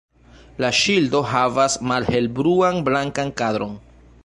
La 0.63 0.71
ŝildo 0.77 1.19
havas 1.33 1.77
malhelbluan-blankan 1.91 3.33
kadron. 3.43 3.77